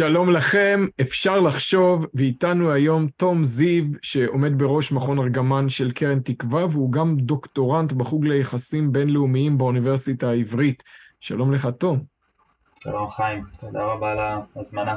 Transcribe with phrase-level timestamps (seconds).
[0.00, 6.66] שלום לכם, אפשר לחשוב, ואיתנו היום תום זיו, שעומד בראש מכון ארגמן של קרן תקווה,
[6.66, 10.82] והוא גם דוקטורנט בחוג ליחסים בינלאומיים באוניברסיטה העברית.
[11.20, 12.02] שלום לך, תום.
[12.82, 14.18] שלום חיים, תודה רבה על
[14.56, 14.96] ההזמנה.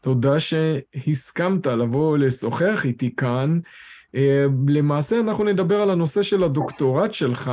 [0.00, 3.58] תודה שהסכמת לבוא לשוחח איתי כאן.
[4.14, 7.50] אה, למעשה אנחנו נדבר על הנושא של הדוקטורט שלך,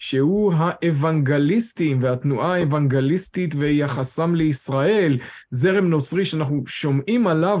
[0.00, 5.18] שהוא האוונגליסטים והתנועה האוונגליסטית ויחסם לישראל,
[5.50, 7.60] זרם נוצרי שאנחנו שומעים עליו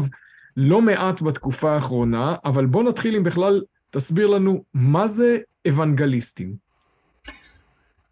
[0.56, 6.54] לא מעט בתקופה האחרונה, אבל בוא נתחיל אם בכלל תסביר לנו מה זה אוונגליסטים.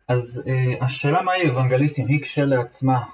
[0.09, 3.05] אז uh, השאלה מהי אוונגליסטים היא כשלעצמה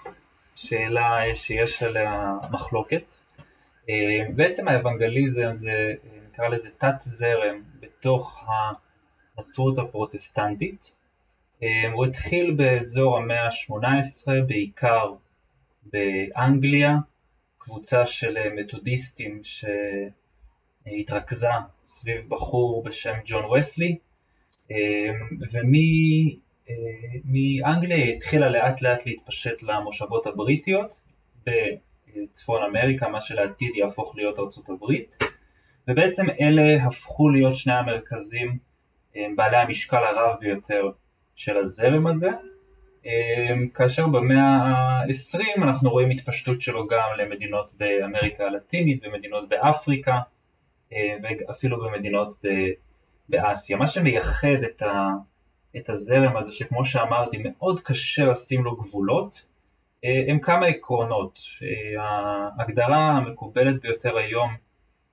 [0.55, 3.03] שאלה שיש עליה מחלוקת.
[3.83, 3.89] Uh,
[4.37, 5.93] בעצם האוונגליזם זה,
[6.33, 8.45] נקרא לזה תת זרם בתוך
[9.39, 10.94] הנצרות הפרוטסטנטית,
[11.93, 15.13] הוא התחיל באזור המאה ה-18, בעיקר
[15.93, 16.97] באנגליה,
[17.65, 19.43] קבוצה של אה, מתודיסטים
[20.85, 21.49] שהתרכזה
[21.85, 23.97] סביב בחור בשם ג'ון וסלי,
[24.71, 24.77] אמ,
[27.25, 30.95] ומאנגליה אה, היא התחילה לאט לאט להתפשט למושבות הבריטיות
[31.47, 35.17] בצפון אמריקה, מה שלעתיד יהפוך להיות ארצות הברית,
[35.89, 38.59] ובעצם אלה הפכו להיות שני המרכזים
[39.37, 40.91] בעלי המשקל הרב ביותר
[41.37, 42.31] של הזרם הזה,
[43.05, 50.21] אמ, כאשר במאה ה-20 אנחנו רואים התפשטות שלו גם למדינות באמריקה הלטינית, במדינות באפריקה
[50.93, 52.45] אמ, ואפילו במדינות
[53.29, 53.77] באסיה.
[53.77, 55.09] מה שמייחד את, ה,
[55.77, 59.47] את הזרם הזה, שכמו שאמרתי, מאוד קשה לשים לו גבולות,
[60.05, 61.41] אמ, הם כמה עקרונות.
[61.99, 64.51] ההגדרה המקובלת ביותר היום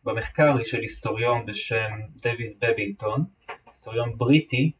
[0.03, 3.23] במחקר היא של היסטוריון בשם דויד בבינגטון,
[3.67, 4.71] היסטוריון בריטי,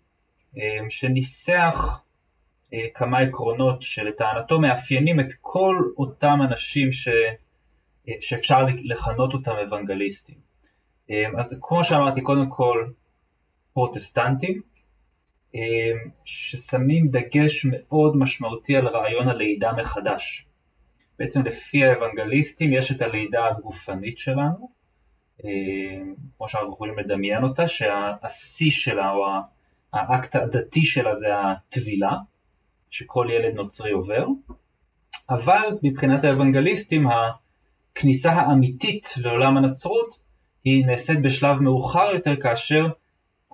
[0.89, 2.01] שניסח
[2.73, 7.07] אה, כמה עקרונות שלטענתו מאפיינים את כל אותם אנשים ש...
[8.09, 10.35] אה, שאפשר לכנות אותם אוונגליסטים.
[11.09, 12.87] אמ, אז כמו שאמרתי, קודם כל
[13.73, 14.61] פרוטסטנטים,
[15.55, 15.59] אמ,
[16.25, 20.45] ששמים דגש מאוד משמעותי על רעיון הלידה מחדש.
[21.19, 24.81] בעצם לפי האוונגליסטים יש את הלידה הגופנית שלנו,
[26.37, 29.25] כמו שאנחנו יכולים לדמיין אותה, שהשיא שלה או
[29.93, 32.11] האקט הדתי שלה זה הטבילה,
[32.89, 34.25] שכל ילד נוצרי עובר,
[35.29, 40.17] אבל מבחינת האוונגליסטים הכניסה האמיתית לעולם הנצרות
[40.63, 42.87] היא נעשית בשלב מאוחר יותר כאשר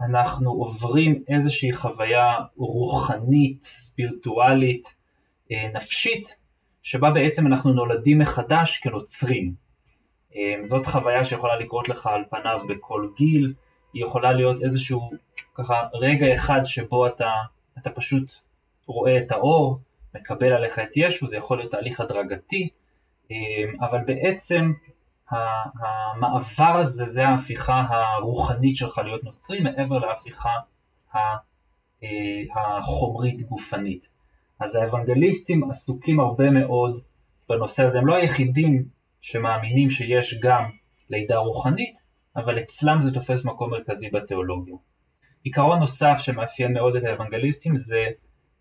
[0.01, 4.95] אנחנו עוברים איזושהי חוויה רוחנית, ספירטואלית,
[5.51, 6.35] אה, נפשית,
[6.83, 9.53] שבה בעצם אנחנו נולדים מחדש כנוצרים.
[10.35, 13.53] אה, זאת חוויה שיכולה לקרות לך על פניו בכל גיל,
[14.01, 15.11] יכולה להיות איזשהו
[15.55, 17.31] ככה רגע אחד שבו אתה,
[17.77, 18.31] אתה פשוט
[18.85, 19.79] רואה את האור,
[20.15, 22.69] מקבל עליך את ישו, זה יכול להיות תהליך הדרגתי,
[23.31, 23.35] אמ,
[23.81, 24.73] אבל בעצם
[25.29, 30.49] המעבר הזה זה ההפיכה הרוחנית שלך להיות נוצרי מעבר להפיכה
[31.15, 31.19] אה,
[32.55, 34.07] החומרית גופנית.
[34.59, 37.01] אז האוונגליסטים עסוקים הרבה מאוד
[37.49, 38.85] בנושא הזה, הם לא היחידים
[39.21, 40.69] שמאמינים שיש גם
[41.09, 42.06] לידה רוחנית,
[42.37, 44.75] אבל אצלם זה תופס מקום מרכזי בתיאולוגיה.
[45.43, 48.05] עיקרון נוסף שמאפיין מאוד את האוונגליסטים זה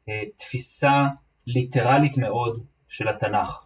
[0.08, 1.06] אה, תפיסה
[1.46, 3.64] ליטרלית מאוד של התנ"ך.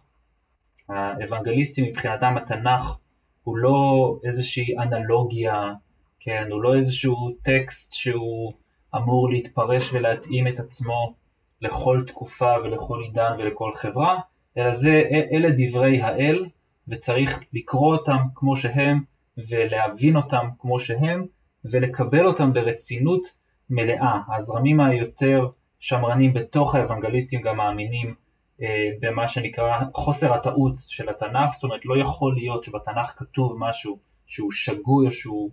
[0.89, 2.97] האוונגליסטים מבחינתם התנ"ך
[3.43, 5.73] הוא לא איזושהי אנלוגיה,
[6.19, 8.53] כן, הוא לא איזשהו טקסט שהוא
[8.95, 11.13] אמור להתפרש ולהתאים את עצמו
[11.61, 14.19] לכל תקופה ולכל עידן ולכל חברה,
[14.57, 16.45] אלא זה, אלה דברי האל
[16.87, 19.10] וצריך לקרוא אותם כמו שהם
[19.49, 21.25] ולהבין אותם כמו שהם
[21.65, 23.21] ולקבל אותם ברצינות
[23.69, 24.21] מלאה.
[24.35, 25.47] הזרמים היותר
[25.79, 28.15] שמרנים בתוך האוונגליסטים גם מאמינים
[28.61, 33.99] אה, במה שנקרא חוסר הטעות של התנ"ך, זאת אומרת לא יכול להיות שבתנ"ך כתוב משהו
[34.25, 35.51] שהוא שגוי או שהוא,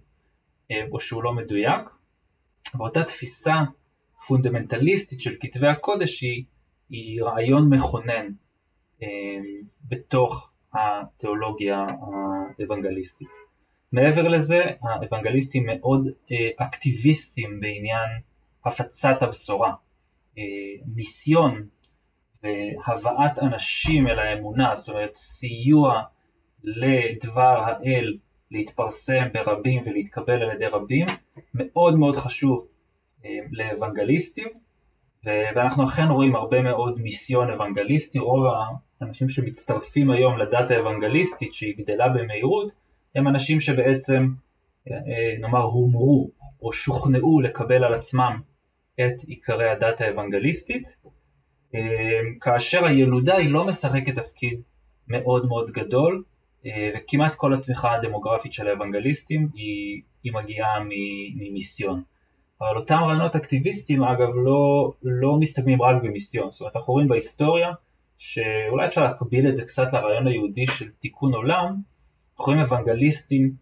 [0.70, 1.90] אה, או שהוא לא מדויק.
[2.74, 3.62] ואותה תפיסה
[4.26, 6.44] פונדמנטליסטית של כתבי הקודש היא,
[6.90, 8.26] היא רעיון מכונן
[9.02, 9.08] אה,
[9.88, 11.86] בתוך התיאולוגיה
[12.58, 13.47] האוונגליסטית.
[13.92, 18.08] מעבר לזה, האוונגליסטים מאוד אה, אקטיביסטים בעניין
[18.64, 19.72] הפצת הבשורה.
[20.38, 20.42] אה,
[20.94, 21.66] מיסיון
[22.42, 26.02] והבאת אנשים אל האמונה, זאת אומרת סיוע
[26.64, 28.16] לדבר האל
[28.50, 31.06] להתפרסם ברבים ולהתקבל על ידי רבים,
[31.54, 32.66] מאוד מאוד חשוב
[33.24, 34.48] אה, לאוונגליסטים,
[35.24, 38.44] ואנחנו אכן רואים הרבה מאוד מיסיון אוונגליסטי, רוב
[39.00, 42.72] האנשים שמצטרפים היום לדת האוונגליסטית שהיא גדלה במהירות,
[43.14, 44.28] הם אנשים שבעצם
[44.90, 46.30] אה, נאמר הומרו
[46.62, 48.40] או שוכנעו לקבל על עצמם
[49.00, 50.88] את עיקרי הדת האוונגליסטית,
[51.74, 51.80] אה,
[52.40, 54.60] כאשר הילודה היא לא משחקת תפקיד
[55.08, 56.22] מאוד מאוד גדול,
[56.96, 60.84] וכמעט כל הצמיחה הדמוגרפית של האוונגליסטים היא, היא מגיעה
[61.34, 62.02] ממיסיון.
[62.60, 67.72] אבל אותם רעיונות אקטיביסטים אגב לא, לא מסתכמים רק במיסיון, זאת אומרת אנחנו רואים בהיסטוריה
[68.18, 71.76] שאולי אפשר להקביל את זה קצת לרעיון היהודי של תיקון עולם,
[72.38, 73.52] רואים אוונגליסטים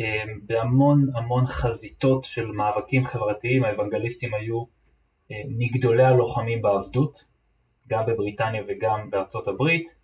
[0.00, 4.64] אה, בהמון המון חזיתות של מאבקים חברתיים, האוונגליסטים היו
[5.30, 7.24] אה, מגדולי הלוחמים בעבדות,
[7.88, 9.94] גם בבריטניה וגם בארצות הברית,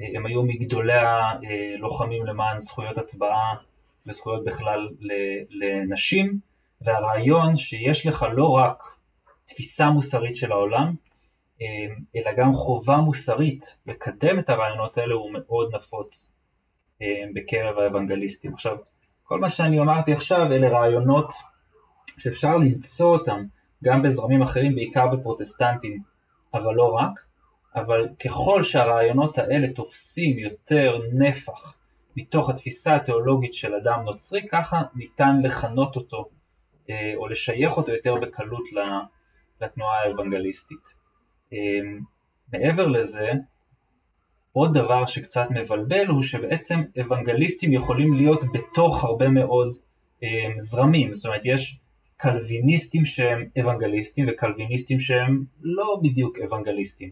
[0.00, 3.54] אה, הם היו מגדולי הלוחמים למען זכויות הצבעה
[4.06, 4.88] וזכויות בכלל
[5.50, 6.38] לנשים,
[6.80, 8.82] והרעיון שיש לך לא רק
[9.44, 10.94] תפיסה מוסרית של העולם,
[12.16, 16.37] אלא גם חובה מוסרית לקדם את הרעיונות האלה הוא מאוד נפוץ
[17.34, 18.54] בקרב האוונגליסטים.
[18.54, 18.76] עכשיו,
[19.24, 21.32] כל מה שאני אמרתי עכשיו אלה רעיונות
[22.18, 23.44] שאפשר למצוא אותם
[23.84, 26.02] גם בזרמים אחרים, בעיקר בפרוטסטנטים,
[26.54, 27.20] אבל לא רק,
[27.74, 31.76] אבל ככל שהרעיונות האלה תופסים יותר נפח
[32.16, 36.28] מתוך התפיסה התיאולוגית של אדם נוצרי, ככה ניתן לכנות אותו
[36.90, 38.64] אה, או לשייך אותו יותר בקלות
[39.60, 40.94] לתנועה האוונגליסטית.
[41.52, 41.58] אה,
[42.52, 43.32] מעבר לזה,
[44.58, 49.76] עוד דבר שקצת מבלבל הוא שבעצם אוונגליסטים יכולים להיות בתוך הרבה מאוד
[50.22, 50.28] אה,
[50.58, 51.80] זרמים, זאת אומרת יש
[52.16, 57.10] קלוויניסטים שהם אוונגליסטים וקלוויניסטים שהם לא בדיוק אוונגליסטים.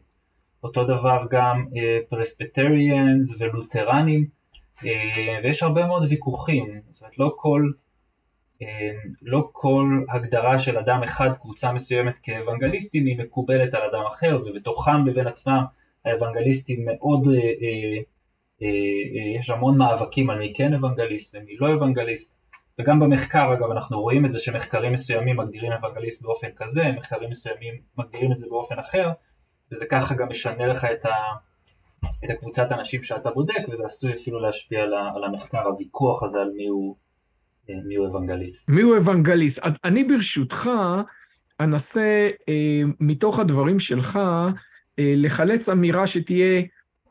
[0.62, 4.26] אותו דבר גם אה, פרספטריאנס ולותרנים,
[4.84, 4.90] אה,
[5.42, 7.70] ויש הרבה מאוד ויכוחים, זאת אומרת לא כל,
[9.22, 15.06] לא כל הגדרה של אדם אחד, קבוצה מסוימת כאוונגליסטים היא מקובלת על אדם אחר, ובתוכם
[15.06, 15.64] לבין עצמם
[16.06, 17.98] האוונגליסטים מאוד, אה, אה,
[18.62, 22.38] אה, יש המון מאבקים על מי כן אוונגליסט ומי לא אוונגליסט,
[22.78, 27.74] וגם במחקר אגב אנחנו רואים את זה שמחקרים מסוימים מגדירים אוונגליסט באופן כזה, מחקרים מסוימים
[27.98, 29.10] מגדירים את זה באופן אחר,
[29.72, 31.14] וזה ככה גם משנה לך את, ה,
[32.24, 36.50] את הקבוצת אנשים שאתה בודק, וזה עשוי אפילו להשפיע על, על המחקר, הוויכוח הזה על
[36.56, 36.96] מי הוא,
[37.68, 38.68] מי הוא אוונגליסט.
[38.68, 39.62] מי הוא אוונגליסט?
[39.84, 40.70] אני ברשותך
[41.60, 42.30] אנסה
[43.00, 44.48] מתוך הדברים שלך אה,
[44.98, 46.62] לחלץ אמירה שתהיה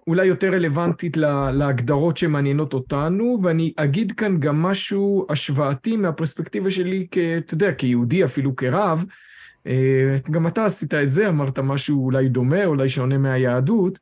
[0.08, 1.18] אולי יותר רלוונטית
[1.54, 8.26] להגדרות שמעניינות אותנו, ואני אגיד כאן גם משהו השוואתי מהפרספקטיבה שלי, כ, אתה יודע, כיהודי,
[8.26, 9.06] אפילו כרב.
[9.68, 14.00] אה, גם אתה עשית את זה, אמרת משהו אולי דומה, אולי שונה מהיהדות.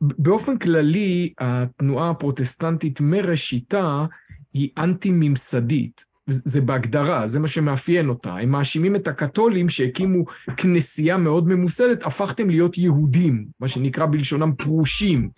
[0.00, 4.06] באופן כללי, התנועה הפרוטסטנטית מראשיתה
[4.52, 6.09] היא אנטי-ממסדית.
[6.30, 8.34] זה בהגדרה, זה מה שמאפיין אותה.
[8.34, 10.24] הם מאשימים את הקתולים שהקימו
[10.56, 15.30] כנסייה מאוד ממוסדת, הפכתם להיות יהודים, מה שנקרא בלשונם פרושים,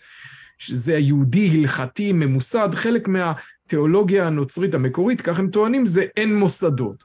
[0.59, 7.05] שזה היהודי הלכתי ממוסד, חלק מהתיאולוגיה הנוצרית המקורית, כך הם טוענים, זה אין מוסדות.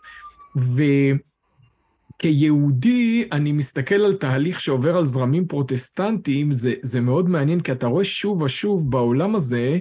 [2.19, 7.88] וכיהודי, אני מסתכל על תהליך שעובר על זרמים פרוטסטנטיים, זה, זה מאוד מעניין, כי אתה
[7.88, 9.80] רואה שוב ושוב בעולם הזה,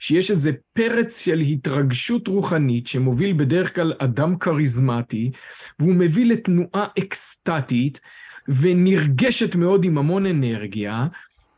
[0.00, 5.30] שיש איזה פרץ של התרגשות רוחנית שמוביל בדרך כלל אדם כריזמטי,
[5.78, 8.00] והוא מביא לתנועה אקסטטית
[8.48, 11.06] ונרגשת מאוד עם המון אנרגיה,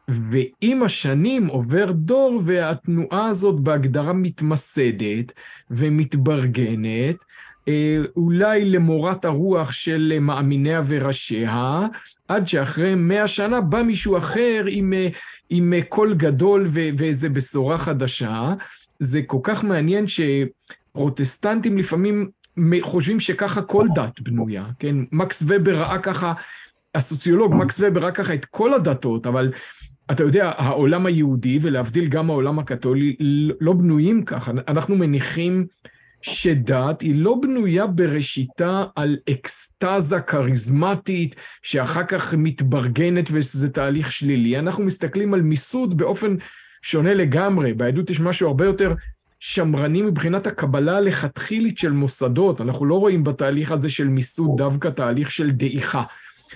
[0.09, 5.33] ועם השנים עובר דור והתנועה הזאת בהגדרה מתמסדת
[5.71, 7.17] ומתברגנת,
[8.17, 11.81] אולי למורת הרוח של מאמיניה וראשיה,
[12.29, 15.09] עד שאחרי מאה שנה בא מישהו אחר עם, אה,
[15.51, 18.55] עם קול גדול ואיזה בשורה חדשה.
[18.99, 22.31] זה כל כך מעניין שפרוטסטנטים לפעמים
[22.81, 24.97] חושבים שככה כל דת בנויה, כן?
[25.13, 26.33] מקס ובר ראה ככה,
[26.95, 29.53] הסוציולוג מקס ובר ראה ככה את כל הדתות, אבל
[30.11, 33.17] אתה יודע, העולם היהודי, ולהבדיל גם העולם הקתולי,
[33.61, 34.53] לא בנויים ככה.
[34.69, 35.67] אנחנו מניחים
[36.23, 44.59] שדת היא לא בנויה בראשיתה על אקסטזה כריזמטית שאחר כך מתברגנת ושזה תהליך שלילי.
[44.59, 46.37] אנחנו מסתכלים על מיסוד באופן
[46.83, 47.75] שונה לגמרי.
[47.75, 48.95] ביהדות יש משהו הרבה יותר
[49.41, 52.61] שמרני מבחינת הקבלה הלכתחילית של מוסדות.
[52.61, 56.03] אנחנו לא רואים בתהליך הזה של מיסוד דווקא תהליך של דעיכה.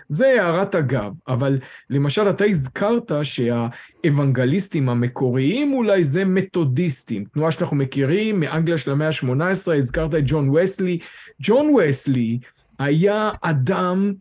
[0.09, 1.59] זה הערת אגב, אבל
[1.91, 9.73] למשל אתה הזכרת שהאוונגליסטים המקוריים אולי זה מתודיסטים, תנועה שאנחנו מכירים מאנגליה של המאה ה-18,
[9.73, 10.99] הזכרת את ג'ון וסלי.
[11.43, 12.39] ג'ון וסלי
[12.79, 14.13] היה אדם,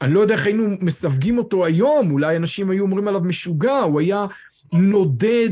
[0.00, 4.00] אני לא יודע איך היינו מסווגים אותו היום, אולי אנשים היו אומרים עליו משוגע, הוא
[4.00, 4.26] היה
[4.72, 5.50] נודד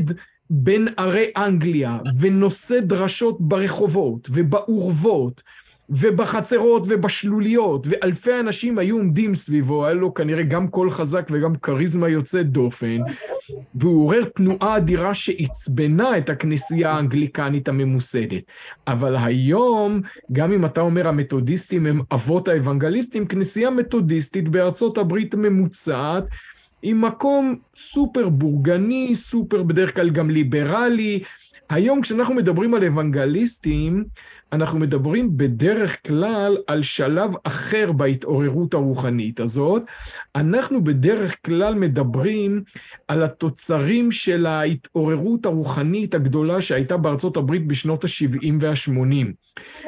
[0.49, 5.43] בין ערי אנגליה ונושא דרשות ברחובות ובעורבות.
[5.89, 12.09] ובחצרות ובשלוליות, ואלפי אנשים היו עומדים סביבו, היה לו כנראה גם קול חזק וגם כריזמה
[12.09, 12.97] יוצאת דופן,
[13.75, 18.43] והוא עורר תנועה אדירה שעצבנה את הכנסייה האנגליקנית הממוסדת.
[18.87, 20.01] אבל היום,
[20.31, 26.23] גם אם אתה אומר המתודיסטים הם אבות האוונגליסטים, כנסייה מתודיסטית בארצות הברית ממוצעת,
[26.81, 31.23] עם מקום סופר בורגני, סופר בדרך כלל גם ליברלי.
[31.69, 34.03] היום כשאנחנו מדברים על אוונגליסטים,
[34.53, 39.83] אנחנו מדברים בדרך כלל על שלב אחר בהתעוררות הרוחנית הזאת.
[40.35, 42.63] אנחנו בדרך כלל מדברים
[43.07, 49.27] על התוצרים של ההתעוררות הרוחנית הגדולה שהייתה בארצות הברית בשנות ה-70 וה-80.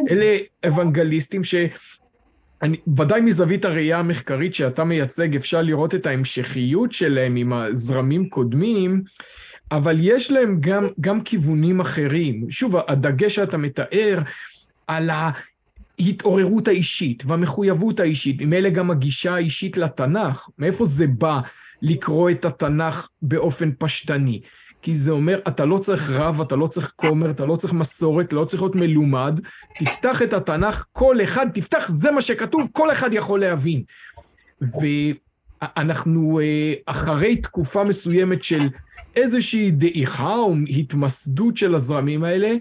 [0.09, 1.55] אלה אוונגליסטים ש...
[2.61, 9.03] אני, ודאי מזווית הראייה המחקרית שאתה מייצג אפשר לראות את ההמשכיות שלהם עם הזרמים קודמים,
[9.71, 12.45] אבל יש להם גם, גם כיוונים אחרים.
[12.49, 14.19] שוב, הדגש שאתה מתאר
[14.87, 21.39] על ההתעוררות האישית והמחויבות האישית, ממילא גם הגישה האישית לתנ"ך, מאיפה זה בא
[21.81, 24.41] לקרוא את התנ"ך באופן פשטני?
[24.81, 28.33] כי זה אומר, אתה לא צריך רב, אתה לא צריך כומר, אתה לא צריך מסורת,
[28.33, 29.39] לא צריך להיות מלומד,
[29.79, 33.83] תפתח את התנ"ך, כל אחד, תפתח, זה מה שכתוב, כל אחד יכול להבין.
[34.61, 38.69] ואנחנו אה, אחרי תקופה מסוימת של
[39.17, 42.53] איזושהי דעיכה או התמסדות של הזרמים האלה,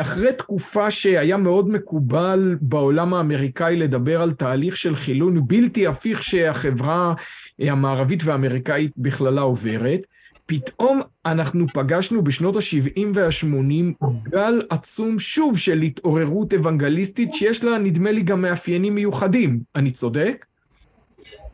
[0.00, 7.14] אחרי תקופה שהיה מאוד מקובל בעולם האמריקאי לדבר על תהליך של חילון בלתי הפיך שהחברה
[7.58, 10.00] המערבית והאמריקאית בכללה עוברת,
[10.46, 18.10] פתאום אנחנו פגשנו בשנות ה-70 וה-80 גל עצום שוב של התעוררות אוונגליסטית שיש לה נדמה
[18.10, 19.60] לי גם מאפיינים מיוחדים.
[19.76, 20.46] אני צודק?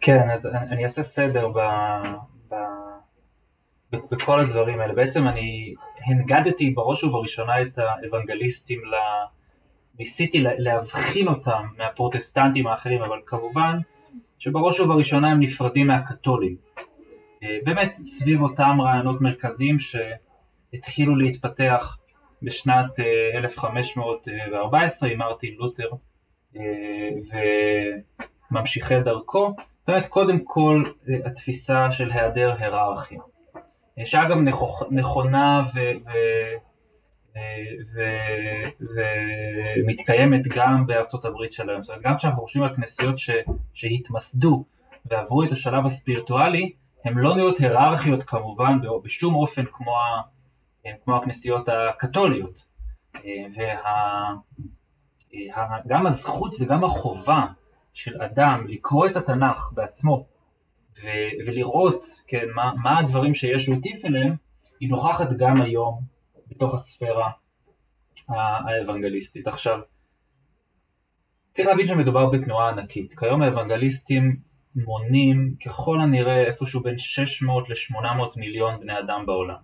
[0.01, 1.59] כן, אז אני אעשה סדר ב...
[4.11, 4.95] בכל הדברים האלה.
[4.95, 5.75] בעצם אני
[6.07, 8.95] הנגדתי בראש ובראשונה את האוונגליסטים, ל...
[9.99, 13.79] ניסיתי להבחין אותם מהפרוטסטנטים האחרים, אבל כמובן
[14.39, 16.57] שבראש ובראשונה הם נפרדים מהקתולים.
[17.43, 21.99] אה, באמת סביב אותם רעיונות מרכזיים שהתחילו להתפתח
[22.43, 23.01] בשנת
[23.35, 25.89] 1514 אה, עם מרטין לותר
[26.57, 26.63] אה,
[28.51, 29.55] וממשיכי דרכו,
[29.89, 30.85] באמת קודם כל
[31.25, 33.21] התפיסה של היעדר היררכיה,
[34.05, 34.37] שאגב
[34.91, 35.81] נכונה ו...
[36.07, 36.11] ו...
[37.95, 38.01] ו...
[39.77, 41.83] ומתקיימת גם בארצות הברית של היום.
[41.83, 43.31] זאת אומרת, גם כשאנחנו חושבים על כנסיות ש...
[43.75, 44.65] שהתמסדו
[45.07, 46.73] ועברו את השלב הספיריטואלי,
[47.05, 50.23] הן לא נהיות היררכיות כמובן בשום אופן כמו, ה,
[51.05, 52.65] כמו הכנסיות הקתוליות.
[55.85, 57.47] וגם הזכות וגם החובה
[57.95, 60.27] של אדם לקרוא את התנ"ך בעצמו
[61.03, 61.07] ו,
[61.47, 64.35] ולראות כן, מה, מה הדברים שישו הטיף אליהם,
[64.81, 66.03] היא נוכחת גם היום
[66.49, 67.31] בתוך הספירה
[68.29, 69.47] האוונגליסטית.
[69.47, 69.79] עכשיו,
[71.51, 73.19] צריך להבין שמדובר בתנועה ענקית.
[73.19, 74.37] כיום האוונגליסטים
[74.77, 79.59] מונים ככל הנראה איפשהו בין 600 ל-800 מיליון בני אדם בעולם.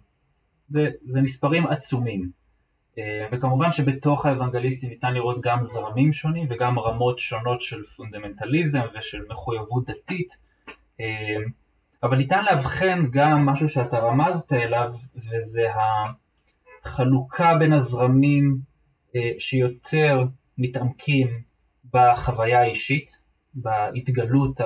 [0.68, 2.30] זה, זה מספרים עצומים.
[2.98, 9.22] אה, וכמובן שבתוך האוונגליסטים ניתן לראות גם זרמים שונים וגם רמות שונות של פונדמנטליזם ושל
[9.28, 10.49] מחויבות דתית.
[11.00, 11.36] אה,
[12.02, 15.66] אבל ניתן לאבחן גם משהו שאתה רמזת אליו, וזה
[16.84, 18.58] החלוקה בין הזרמים
[19.16, 20.24] אה, שיותר
[20.58, 21.42] מתעמקים
[21.92, 23.20] בחוויה האישית,
[23.54, 24.60] בהתגלות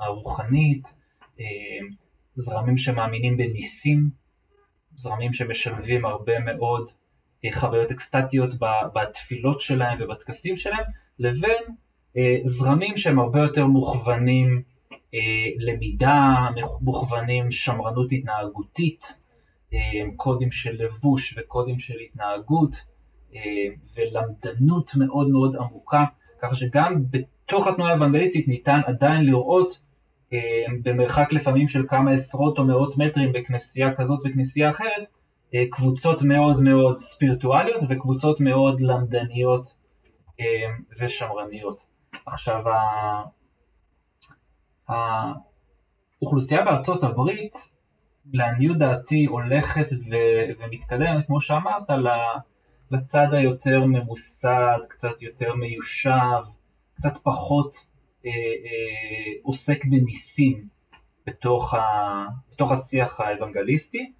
[0.00, 0.92] הרוחנית,
[1.40, 1.44] אה,
[2.34, 4.10] זרמים שמאמינים בניסים,
[4.94, 6.90] זרמים שמשלבים הרבה מאוד
[7.44, 8.50] אה, חוויות אקסטטיות
[8.94, 10.84] בתפילות שלהם ובטקסים שלהם,
[11.18, 11.62] לבין
[12.16, 14.62] אה, זרמים שהם הרבה יותר מוכוונים
[15.58, 16.48] למידה,
[16.80, 19.12] מוכוונים שמרנות התנהגותית,
[20.16, 22.76] קודים של לבוש וקודים של התנהגות
[23.96, 26.04] ולמדנות מאוד מאוד עמוקה,
[26.42, 29.78] ככה שגם בתוך התנועה האוונגליסטית ניתן עדיין לראות
[30.32, 30.38] אה,
[30.82, 35.06] במרחק לפעמים של כמה עשרות או מאות מטרים בכנסייה כזאת וכנסייה אחרת,
[35.54, 39.74] אה, קבוצות מאוד מאוד ספיריטואליות וקבוצות מאוד למדניות
[40.40, 40.44] אה,
[41.00, 41.86] ושמרניות.
[42.26, 42.62] עכשיו,
[44.88, 47.56] האוכלוסייה בארצות הברית,
[48.32, 51.90] לעניות דעתי, הולכת ו- ומתקדמת, כמו שאמרת,
[52.90, 56.42] לצד היותר ממוסד, קצת יותר מיושב,
[56.94, 57.76] קצת פחות
[58.26, 60.66] אה, אה, עוסק בניסים
[61.26, 61.78] בתוך, ה,
[62.52, 64.12] בתוך השיח האוונגליסטי,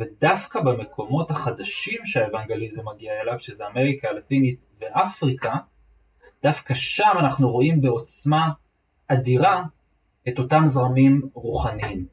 [0.00, 5.54] ודווקא במקומות החדשים שהאוונגליזם מגיע אליו, שזה אמריקה הלטינית ואפריקה,
[6.42, 8.50] דווקא שם אנחנו רואים בעוצמה
[9.08, 9.62] אדירה
[10.28, 12.06] את אותם זרמים רוחניים.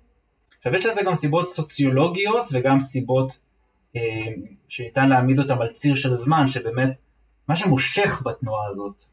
[0.57, 3.37] עכשיו יש לזה גם סיבות סוציולוגיות וגם סיבות
[3.95, 4.01] אה,
[4.67, 6.89] שניתן להעמיד אותם על ציר של זמן, שבאמת
[7.47, 9.03] מה שמושך בתנועה הזאת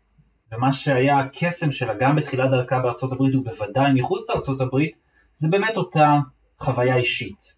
[0.53, 4.97] ומה שהיה הקסם שלה גם בתחילת דרכה בארצות הברית ובוודאי מחוץ לארצות הברית,
[5.35, 6.19] זה באמת אותה
[6.59, 7.55] חוויה אישית.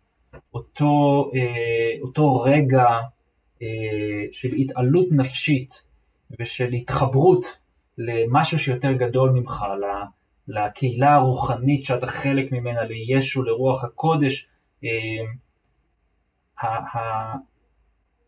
[0.54, 2.86] אותו, אה, אותו רגע
[3.62, 3.68] אה,
[4.32, 5.82] של התעלות נפשית
[6.38, 7.44] ושל התחברות
[7.98, 9.64] למשהו שיותר גדול ממך,
[10.50, 14.48] לקהילה הרוחנית שאתה חלק ממנה, לישו, לרוח הקודש.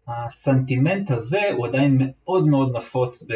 [0.09, 3.27] הסנטימנט הזה הוא עדיין מאוד מאוד נפוץ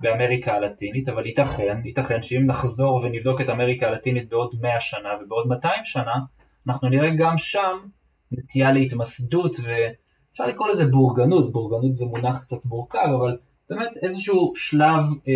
[0.00, 5.46] באמריקה הלטינית, אבל ייתכן, ייתכן שאם נחזור ונבדוק את אמריקה הלטינית בעוד 100 שנה ובעוד
[5.46, 6.14] 200 שנה,
[6.68, 7.78] אנחנו נראה גם שם
[8.32, 13.36] נטייה להתמסדות ואפשר לקרוא לזה בורגנות, בורגנות זה מונח קצת מורכב, אבל
[13.70, 15.32] באמת איזשהו שלב, אה,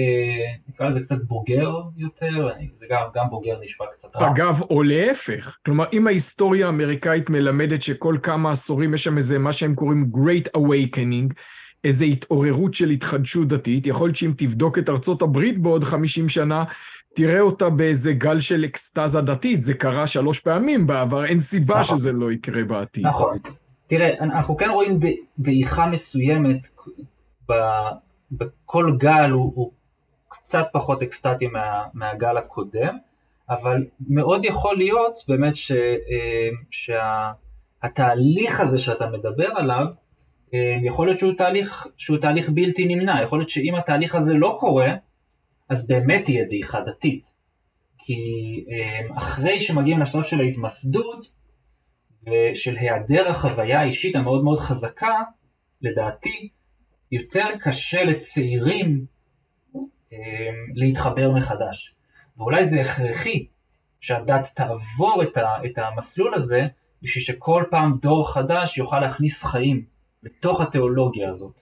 [0.69, 4.31] נקרא לזה קצת בוגר יותר, זה גם, גם בוגר נשמע קצת רע.
[4.31, 9.53] אגב, או להפך, כלומר אם ההיסטוריה האמריקאית מלמדת שכל כמה עשורים יש שם איזה מה
[9.53, 11.35] שהם קוראים Great Awakening,
[11.85, 16.65] איזו התעוררות של התחדשות דתית, יכול להיות שאם תבדוק את ארצות הברית בעוד 50 שנה,
[17.15, 21.97] תראה אותה באיזה גל של אקסטזה דתית, זה קרה שלוש פעמים בעבר, אין סיבה נכון.
[21.97, 23.07] שזה לא יקרה בעתיד.
[23.07, 23.39] נכון.
[23.87, 25.01] תראה, אנחנו כן רואים
[25.39, 26.69] דעיכה מסוימת
[28.33, 29.73] בכל גל הוא, הוא
[30.29, 32.99] קצת פחות אקסטטי מה, מהגל הקודם,
[33.51, 36.49] אבל מאוד יכול להיות באמת ש, אה,
[37.81, 39.87] שהתהליך הזה שאתה מדבר עליו,
[40.55, 44.57] אה, יכול להיות שהוא תהליך, שהוא תהליך בלתי נמנע, יכול להיות שאם התהליך הזה לא
[44.61, 44.95] קורה,
[45.69, 47.27] אז באמת תהיה דעיכה דתית.
[47.99, 48.15] כי
[48.71, 51.27] אה, אחרי שמגיעים לשלב של ההתמסדות
[52.27, 55.23] ושל היעדר החוויה האישית המאוד מאוד חזקה,
[55.83, 56.49] לדעתי,
[57.13, 59.05] יותר קשה לצעירים
[60.13, 60.19] אה,
[60.75, 61.95] להתחבר מחדש.
[62.37, 63.47] ואולי זה הכרחי
[64.01, 66.67] שהדת תעבור את, ה, את המסלול הזה,
[67.03, 69.85] בשביל שכל פעם דור חדש יוכל להכניס חיים
[70.23, 71.61] לתוך התיאולוגיה הזאת.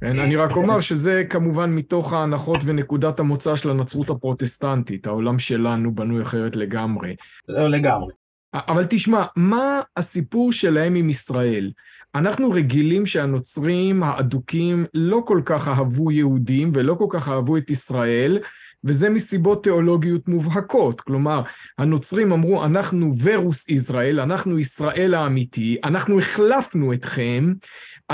[0.00, 5.94] כן, אני רק אומר שזה כמובן מתוך ההנחות ונקודת המוצא של הנצרות הפרוטסטנטית, העולם שלנו
[5.94, 7.16] בנוי אחרת לגמרי.
[7.48, 8.12] לא, לגמרי.
[8.54, 11.70] אבל תשמע, מה הסיפור שלהם עם ישראל?
[12.18, 18.38] אנחנו רגילים שהנוצרים האדוקים לא כל כך אהבו יהודים ולא כל כך אהבו את ישראל,
[18.84, 21.00] וזה מסיבות תיאולוגיות מובהקות.
[21.00, 21.42] כלומר,
[21.78, 27.52] הנוצרים אמרו, אנחנו ורוס ישראל, אנחנו ישראל האמיתי, אנחנו החלפנו אתכם,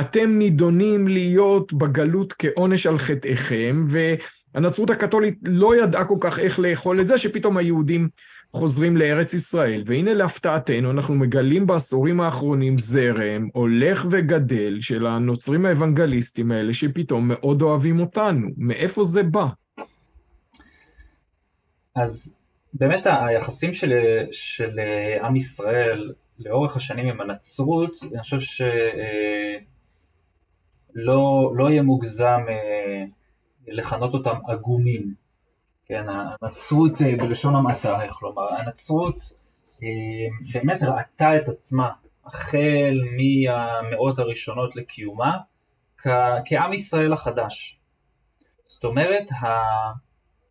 [0.01, 7.01] אתם נידונים להיות בגלות כעונש על חטאיכם, והנצרות הקתולית לא ידעה כל כך איך לאכול
[7.01, 8.09] את זה, שפתאום היהודים
[8.55, 9.83] חוזרים לארץ ישראל.
[9.87, 17.63] והנה להפתעתנו, אנחנו מגלים בעשורים האחרונים זרם הולך וגדל של הנוצרים האוונגליסטים האלה, שפתאום מאוד
[17.63, 18.49] אוהבים אותנו.
[18.57, 19.47] מאיפה זה בא?
[21.97, 22.39] אז
[22.75, 23.93] באמת היחסים של,
[24.33, 24.79] של
[25.23, 28.67] עם ישראל לאורך השנים עם הנצרות, אני חושב שלא
[31.57, 33.05] לא יהיה מוגזם אה,
[33.67, 35.24] לכנות אותם עגומים.
[35.87, 39.17] כן, הנצרות אה, בלשון המעטה, איך לומר, הנצרות
[39.83, 39.89] אה,
[40.53, 41.91] באמת ראתה את עצמה
[42.25, 45.39] החל מהמאות הראשונות לקיומה
[46.47, 47.81] כעם ישראל החדש.
[48.67, 49.29] זאת אומרת,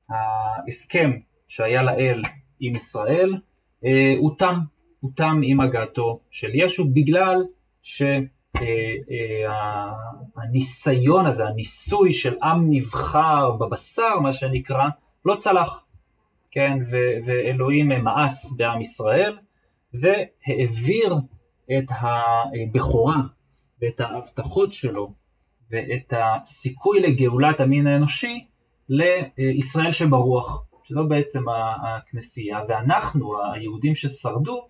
[0.09, 1.11] ההסכם
[1.47, 2.21] שהיה לאל
[2.59, 3.37] עם ישראל,
[3.85, 4.59] אה, הוא תם,
[4.99, 7.43] הוא תם עם הגעתו של ישו, בגלל
[10.51, 14.89] שהניסיון הזה, הניסוי של עם נבחר בבשר, מה שנקרא,
[15.25, 15.85] לא צלח,
[16.51, 16.77] כן,
[17.25, 19.37] ואלוהים מאס בעם ישראל,
[19.93, 21.15] והעביר
[21.77, 23.17] את הבכורה
[23.81, 25.13] ואת ההבטחות שלו
[25.71, 28.45] ואת הסיכוי לגאולת המין האנושי
[28.89, 30.63] לישראל שברוח.
[30.83, 31.43] שזו בעצם
[31.83, 34.67] הכנסייה, ואנחנו, היהודים ששרדו,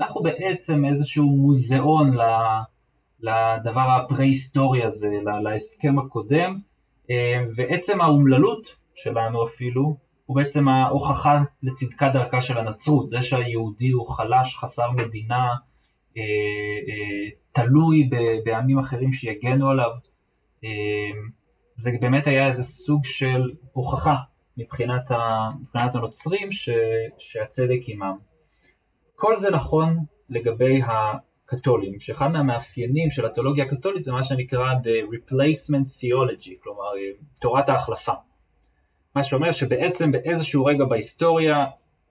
[0.00, 2.16] אנחנו בעצם איזשהו מוזיאון
[3.20, 5.08] לדבר הפרה-היסטורי הזה,
[5.42, 6.58] להסכם הקודם,
[7.10, 14.06] אה, ועצם האומללות שלנו אפילו, הוא בעצם ההוכחה לצדקת דרכה של הנצרות, זה שהיהודי הוא
[14.06, 15.48] חלש, חסר מדינה,
[16.16, 16.22] אה,
[16.88, 18.10] אה, תלוי
[18.44, 19.90] בעמים אחרים שיגנו עליו,
[21.76, 24.16] זה באמת היה איזה סוג של הוכחה
[24.56, 26.68] מבחינת, ה, מבחינת הנוצרים ש,
[27.18, 28.16] שהצדק עימם.
[29.16, 35.86] כל זה נכון לגבי הקתולים, שאחד מהמאפיינים של התיאולוגיה הקתולית זה מה שנקרא The Replacement
[35.86, 36.90] Theology, כלומר
[37.40, 38.12] תורת ההחלפה.
[39.14, 41.66] מה שאומר שבעצם באיזשהו רגע בהיסטוריה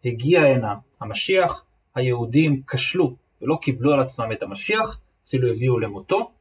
[0.05, 6.31] הגיע הנה המשיח, היהודים כשלו ולא קיבלו על עצמם את המשיח, אפילו הביאו למותו,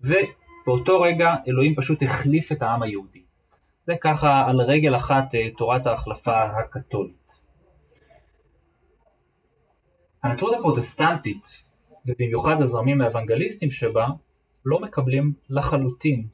[0.00, 3.22] ובאותו רגע אלוהים פשוט החליף את העם היהודי.
[3.86, 7.32] זה ככה על רגל אחת אה, תורת ההחלפה הקתולית.
[10.22, 11.62] הנצרות הפרוטסטנטית,
[12.06, 14.06] ובמיוחד הזרמים האוונגליסטים שבה,
[14.64, 16.26] לא מקבלים לחלוטין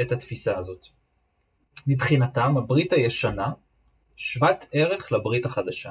[0.00, 1.01] את התפיסה הזאת.
[1.86, 3.52] מבחינתם הברית הישנה
[4.16, 5.90] שוות ערך לברית החדשה.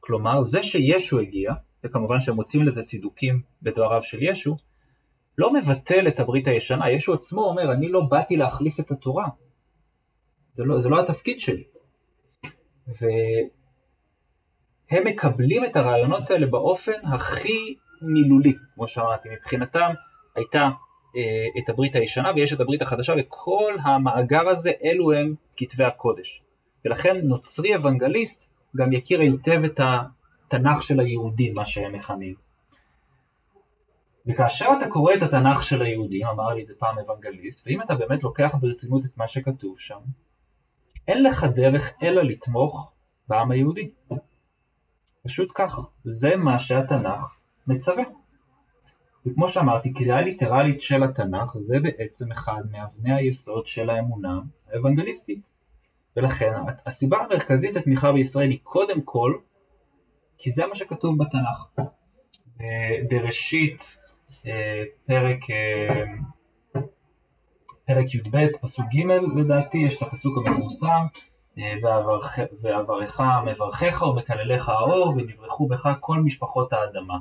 [0.00, 1.52] כלומר, זה שישו הגיע,
[1.84, 4.56] וכמובן שהם מוצאים לזה צידוקים בדבריו של ישו,
[5.38, 9.28] לא מבטל את הברית הישנה, ישו עצמו אומר, אני לא באתי להחליף את התורה,
[10.52, 11.64] זה לא, זה לא התפקיד שלי.
[14.90, 19.90] הם מקבלים את הרעיונות האלה באופן הכי מילולי, כמו שאמרתי, מבחינתם
[20.34, 20.70] הייתה
[21.58, 26.42] את הברית הישנה ויש את הברית החדשה וכל המאגר הזה אלו הם כתבי הקודש.
[26.84, 32.34] ולכן נוצרי אוונגליסט גם יכיר היטב את התנ"ך של היהודים, מה שהם מכנים.
[34.26, 37.94] וכאשר אתה קורא את התנ"ך של היהודים, אמר לי את זה פעם אוונגליסט, ואם אתה
[37.94, 39.98] באמת לוקח ברצינות את מה שכתוב שם,
[41.08, 42.92] אין לך דרך אלא לתמוך
[43.28, 43.90] בעם היהודי.
[45.22, 48.02] פשוט כך, זה מה שהתנ"ך מצווה.
[49.26, 54.40] וכמו שאמרתי, קריאה ליטרלית של התנ"ך זה בעצם אחד מאבני היסוד של האמונה
[54.72, 55.50] האוונגליסטית.
[56.16, 56.52] ולכן
[56.86, 59.34] הסיבה המרכזית לתמיכה בישראל היא קודם כל
[60.38, 61.82] כי זה מה שכתוב בתנ"ך.
[63.10, 63.96] בראשית
[64.46, 66.04] אה, פרק, אה,
[67.86, 71.06] פרק י"ב, פסוק ג' לדעתי, יש את הפסוק המפורסם,
[71.58, 71.74] אה,
[72.62, 77.18] ואברך מברכך ומקלליך האור ונברכו בך כל משפחות האדמה.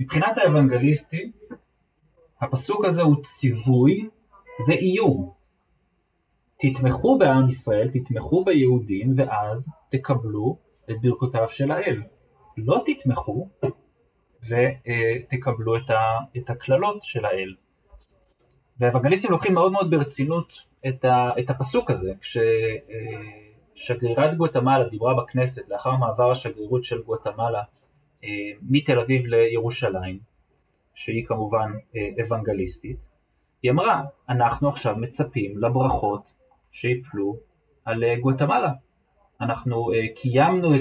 [0.00, 1.32] מבחינת האוונגליסטים,
[2.40, 4.08] הפסוק הזה הוא ציווי
[4.68, 5.32] ואיום.
[6.58, 10.58] תתמכו בעם ישראל, תתמכו ביהודים, ואז תקבלו
[10.90, 12.02] את ברכותיו של האל.
[12.56, 13.48] לא תתמכו
[14.42, 15.76] ותקבלו
[16.36, 17.54] את הקללות של האל.
[18.78, 20.54] והאוונגליסטים לוקחים מאוד מאוד ברצינות
[20.88, 22.12] את, ה, את הפסוק הזה,
[23.74, 27.62] כששגרירת גואטמלה דיברה בכנסת לאחר מעבר השגרירות של גואטמלה
[28.62, 30.18] מתל אביב לירושלים,
[30.96, 33.06] שהיא כמובן אה, אוונגליסטית,
[33.62, 36.32] היא אמרה, אנחנו עכשיו מצפים לברכות
[36.72, 37.36] שיפלו
[37.84, 38.72] על אה, גואטמלה.
[39.40, 40.74] אנחנו קיימנו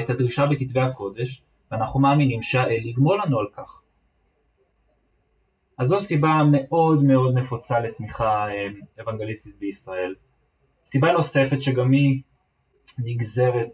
[0.00, 3.80] את הדרישה בכתבי הקודש, ואנחנו מאמינים שהאל יגמול לנו על כך.
[5.78, 8.46] אז זו סיבה מאוד מאוד נפוצה לתמיכה
[9.00, 10.14] אוונגליסטית בישראל.
[10.84, 12.22] סיבה נוספת שגם היא
[12.98, 13.70] נגזרת,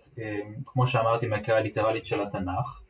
[0.65, 2.88] כמו שאמרתי, מהקריאה הליטרלית של התנ"ך, אה,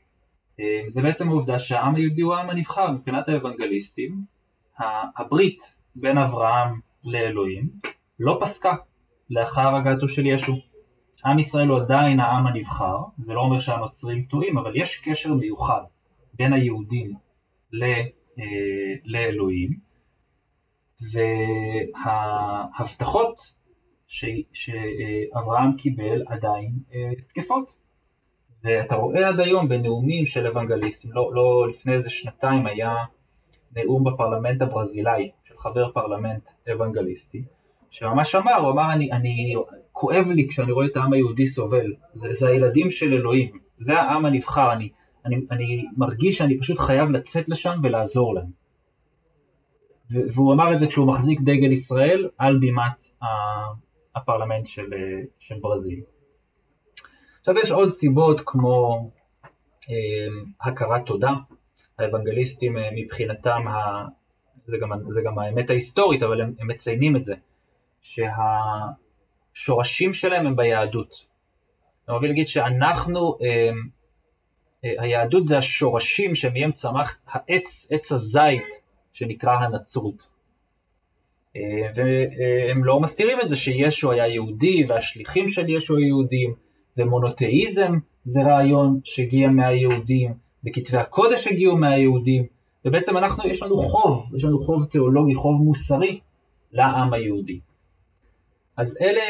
[0.88, 4.24] זה בעצם העובדה שהעם היהודי הוא העם הנבחר מבחינת האוונגליסטים.
[5.16, 5.60] הברית
[5.94, 7.70] בין אברהם לאלוהים
[8.20, 8.74] לא פסקה
[9.30, 10.52] לאחר הגעתו של ישו.
[11.24, 15.82] עם ישראל הוא עדיין העם הנבחר, זה לא אומר שהנוצרים טועים, אבל יש קשר מיוחד
[16.34, 17.14] בין היהודים
[17.72, 18.04] ל, אה,
[19.04, 19.78] לאלוהים,
[22.76, 23.52] וההבטחות
[24.52, 27.87] שאברהם קיבל עדיין אה, תקפות.
[28.68, 32.94] ואתה רואה עד היום בנאומים של אוונגליסטים, לא, לא לפני איזה שנתיים היה
[33.76, 37.42] נאום בפרלמנט הברזילאי של חבר פרלמנט אוונגליסטי,
[37.90, 39.54] שממש אמר, הוא אמר, אני, אני,
[39.92, 44.26] כואב לי כשאני רואה את העם היהודי סובל, זה, זה הילדים של אלוהים, זה העם
[44.26, 44.88] הנבחר, אני,
[45.26, 48.50] אני, אני מרגיש שאני פשוט חייב לצאת לשם ולעזור להם.
[50.10, 53.04] והוא אמר את זה כשהוא מחזיק דגל ישראל על בימת
[54.16, 54.86] הפרלמנט של,
[55.38, 56.00] של ברזיל.
[57.48, 59.10] עכשיו יש עוד סיבות כמו
[59.90, 59.94] אה,
[60.60, 61.30] הכרת תודה,
[61.98, 64.04] האוונגליסטים אה, מבחינתם, ה...
[64.66, 67.34] זה, גם, זה גם האמת ההיסטורית, אבל הם, הם מציינים את זה,
[69.52, 71.26] שהשורשים שלהם הם ביהדות.
[72.08, 73.70] אני אוהב להגיד שאנחנו, אה,
[74.84, 78.68] אה, היהדות זה השורשים שמהם צמח העץ, עץ הזית
[79.12, 80.28] שנקרא הנצרות.
[81.56, 81.60] אה,
[81.94, 86.67] והם לא מסתירים את זה שישו היה יהודי והשליחים של ישו היו יהודים,
[86.98, 90.34] ומונותאיזם זה רעיון שהגיע מהיהודים,
[90.66, 92.46] וכתבי הקודש הגיעו מהיהודים,
[92.84, 96.20] ובעצם אנחנו, יש לנו חוב, יש לנו חוב תיאולוגי, חוב מוסרי
[96.72, 97.60] לעם היהודי.
[98.76, 99.22] אז אלה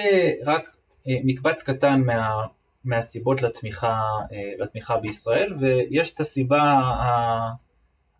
[0.44, 0.76] רק
[1.08, 2.46] אה, מקבץ קטן מה,
[2.84, 4.00] מהסיבות לתמיכה,
[4.32, 6.80] אה, לתמיכה בישראל, ויש את הסיבה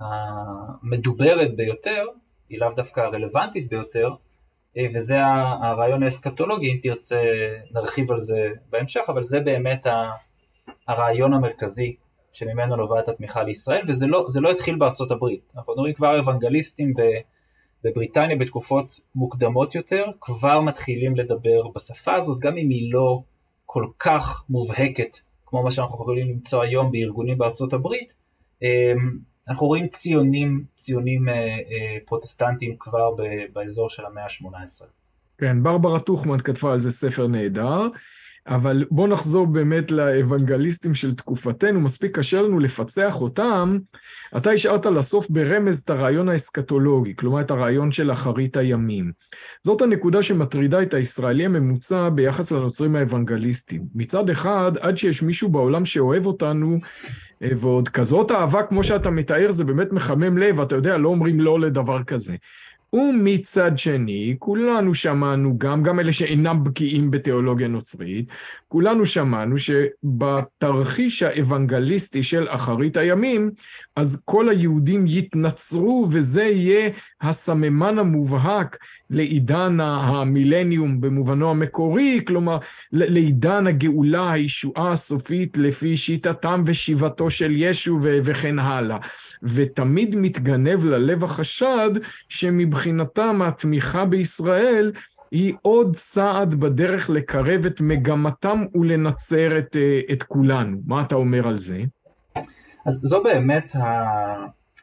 [0.01, 2.05] המדוברת ביותר,
[2.49, 4.11] היא לאו דווקא הרלוונטית ביותר,
[4.94, 5.16] וזה
[5.62, 7.22] הרעיון האסקטולוגי, אם תרצה
[7.74, 9.87] נרחיב על זה בהמשך, אבל זה באמת
[10.88, 11.96] הרעיון המרכזי
[12.33, 15.40] שממנו נובעת התמיכה לישראל, וזה לא, לא התחיל בארצות הברית.
[15.57, 16.94] אנחנו רואים כבר אוונגליסטים
[17.85, 23.22] בבריטניה בתקופות מוקדמות יותר, כבר מתחילים לדבר בשפה הזאת, גם אם היא לא
[23.66, 28.12] כל כך מובהקת כמו מה שאנחנו יכולים למצוא היום בארגונים בארצות הברית,
[28.62, 29.18] אמ,
[29.49, 34.85] אנחנו רואים ציונים, ציונים אה, אה, פרוטסטנטים כבר ב, באזור של המאה ה-18.
[35.39, 37.89] כן, ברברה טוכמן כתבה על זה ספר נהדר,
[38.49, 43.79] אבל בואו נחזור באמת לאוונגליסטים של תקופתנו, מספיק קשה לנו לפצח אותם.
[44.37, 49.13] אתה השארת לסוף ברמז את הרעיון האסקטולוגי, כלומר את הרעיון של אחרית הימים.
[49.63, 53.83] זאת הנקודה שמטרידה את הישראלי הממוצע ביחס לנוצרים האוונגליסטים.
[53.95, 56.79] מצד אחד, עד שיש מישהו בעולם שאוהב אותנו,
[57.40, 61.61] ועוד כזאת אהבה כמו שאתה מתאר, זה באמת מחמם לב, אתה יודע, לא אומרים לא
[61.61, 62.37] לדבר כזה.
[62.92, 68.27] ומצד שני, כולנו שמענו גם, גם אלה שאינם בקיאים בתיאולוגיה נוצרית,
[68.68, 73.51] כולנו שמענו שבתרחיש האוונגליסטי של אחרית הימים,
[73.96, 78.76] אז כל היהודים יתנצרו וזה יהיה הסממן המובהק
[79.11, 82.59] לעידן המילניום במובנו המקורי, כלומר
[82.92, 88.98] לעידן הגאולה, הישועה הסופית לפי שיטתם ושיבתו של ישו וכן הלאה.
[89.42, 91.90] ותמיד מתגנב ללב החשד
[92.28, 94.92] שמבחינתם התמיכה בישראל
[95.31, 99.76] היא עוד צעד בדרך לקרב את מגמתם ולנצר את,
[100.12, 100.76] את כולנו.
[100.87, 101.83] מה אתה אומר על זה?
[102.87, 103.72] אז זו באמת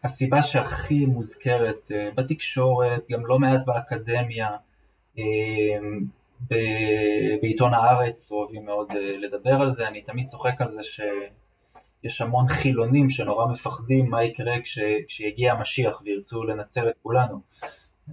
[0.05, 4.49] הסיבה שהכי מוזכרת אה, בתקשורת, גם לא מעט באקדמיה,
[5.17, 5.23] אה,
[7.41, 12.47] בעיתון הארץ אוהבים מאוד אה, לדבר על זה, אני תמיד צוחק על זה שיש המון
[12.47, 17.41] חילונים שנורא מפחדים מה יקרה כש, כשיגיע המשיח וירצו לנצר את כולנו.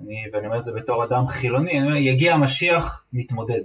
[0.00, 3.62] אני, ואני אומר את זה בתור אדם חילוני, אני אומר, יגיע המשיח, נתמודד.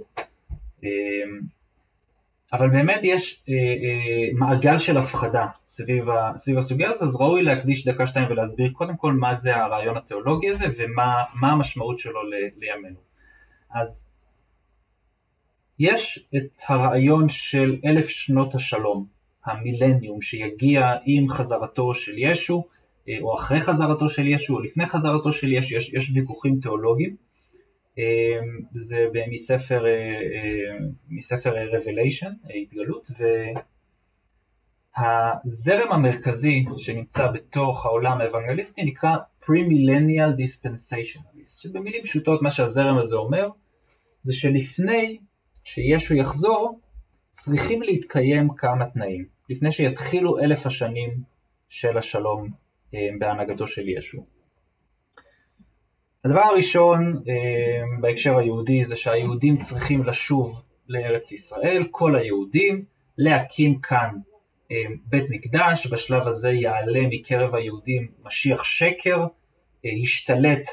[2.52, 7.42] אבל באמת יש אה, אה, מעגל של הפחדה סביב, ה, סביב הסוגיה הזאת, אז ראוי
[7.42, 12.34] להקדיש דקה שתיים ולהסביר קודם כל מה זה הרעיון התיאולוגי הזה ומה המשמעות שלו ל,
[12.56, 13.00] לימינו.
[13.74, 14.10] אז
[15.78, 19.06] יש את הרעיון של אלף שנות השלום,
[19.44, 22.64] המילניום, שיגיע עם חזרתו של ישו,
[23.08, 27.27] אה, או אחרי חזרתו של ישו, או לפני חזרתו של ישו, יש, יש ויכוחים תיאולוגיים.
[27.98, 32.32] אמ, זה מספר, אה, אה, מספר Revelation,
[32.62, 33.08] התגלות,
[34.96, 43.48] והזרם המרכזי שנמצא בתוך העולם האוונגליסטי נקרא Premillennial Dispensationalist, שבמילים פשוטות מה שהזרם הזה אומר
[44.22, 45.18] זה שלפני
[45.64, 46.80] שישו יחזור
[47.30, 51.10] צריכים להתקיים כמה תנאים, לפני שיתחילו אלף השנים
[51.68, 52.50] של השלום
[52.94, 54.37] אה, בהנהגתו של ישו.
[56.24, 62.84] הדבר הראשון אה, בהקשר היהודי זה שהיהודים צריכים לשוב לארץ ישראל, כל היהודים,
[63.18, 64.10] להקים כאן
[64.72, 64.76] אה,
[65.06, 69.20] בית מקדש, בשלב הזה יעלה מקרב היהודים משיח שקר,
[69.84, 70.68] אה, ישתלט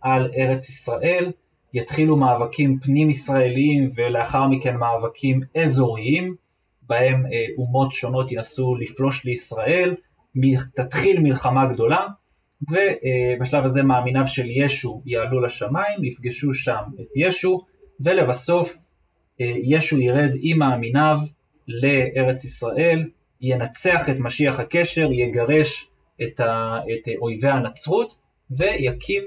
[0.00, 1.32] על ארץ ישראל,
[1.74, 6.34] יתחילו מאבקים פנים ישראליים ולאחר מכן מאבקים אזוריים,
[6.82, 7.24] בהם
[7.58, 9.94] אומות שונות ינסו לפלוש לישראל,
[10.74, 12.06] תתחיל מלחמה גדולה,
[12.62, 17.60] ובשלב הזה מאמיניו של ישו יעלו לשמיים, יפגשו שם את ישו,
[18.00, 18.76] ולבסוף
[19.40, 21.18] אה, ישו ירד עם מאמיניו
[21.68, 25.88] לארץ ישראל, ינצח את משיח הקשר, יגרש
[26.22, 28.16] את, ה, את אויבי הנצרות,
[28.50, 29.22] ויקים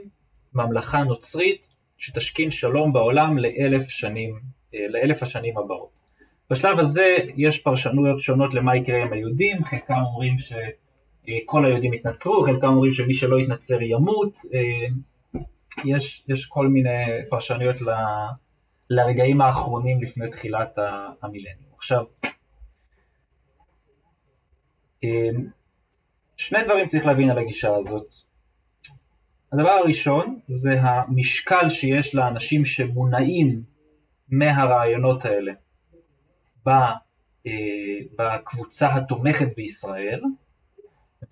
[0.53, 1.67] ממלכה נוצרית
[1.97, 4.39] שתשכין שלום בעולם לאלף שנים,
[4.75, 5.99] אה, לאלף השנים הבאות.
[6.49, 10.53] בשלב הזה יש פרשנויות שונות למה יקרה עם היהודים, חלקם אומרים ש...
[11.29, 14.87] אה, כל היהודים התנצרו, חלקם אומרים שמי שלא יתנצר ימות, אה,
[15.85, 16.89] יש, יש כל מיני
[17.29, 17.89] פרשנויות ל,
[18.89, 20.77] לרגעים האחרונים לפני תחילת
[21.21, 21.71] המילניום.
[21.75, 22.03] עכשיו,
[25.03, 25.29] אה,
[26.37, 28.15] שני דברים צריך להבין על הגישה הזאת.
[29.53, 33.63] הדבר הראשון זה המשקל שיש לאנשים שמונעים
[34.29, 35.53] מהרעיונות האלה
[38.17, 40.21] בקבוצה התומכת בישראל,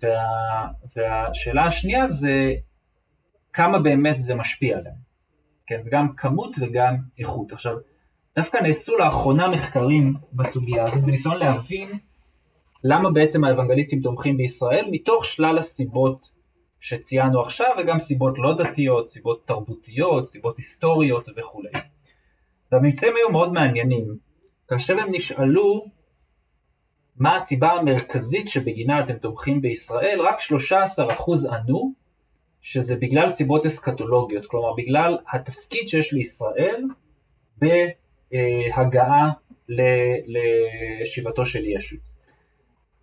[0.02, 2.54] וה, והשאלה השנייה זה
[3.52, 5.10] כמה באמת זה משפיע עליהם.
[5.66, 7.52] כן, זה גם כמות וגם איכות.
[7.52, 7.76] עכשיו,
[8.36, 11.88] דווקא נעשו לאחרונה מחקרים בסוגיה הזאת בניסיון להבין
[12.84, 16.30] למה בעצם האוונגליסטים תומכים בישראל מתוך שלל הסיבות
[16.80, 21.70] שציינו עכשיו וגם סיבות לא דתיות, סיבות תרבותיות, סיבות היסטוריות וכולי.
[22.72, 24.16] והממצאים היו מאוד מעניינים.
[24.68, 25.86] כאשר הם נשאלו
[27.20, 31.92] מה הסיבה המרכזית שבגינה אתם תומכים בישראל, רק 13% ענו
[32.60, 36.84] שזה בגלל סיבות אסקטולוגיות, כלומר בגלל התפקיד שיש לישראל
[37.58, 39.30] בהגעה
[41.04, 41.96] לשיבתו של ישו.